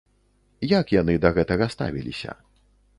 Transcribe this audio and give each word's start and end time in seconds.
Як 0.79 0.95
яны 1.01 1.13
да 1.27 1.33
гэтага 1.37 1.71
ставіліся? 1.77 2.31